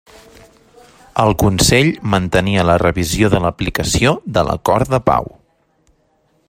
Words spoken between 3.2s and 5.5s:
de l'aplicació de l'Acord de pau.